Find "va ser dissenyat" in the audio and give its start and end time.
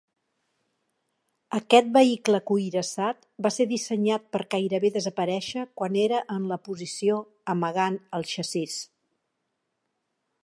3.47-4.25